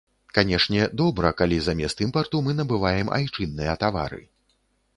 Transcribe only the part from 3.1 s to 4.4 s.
айчынныя тавары.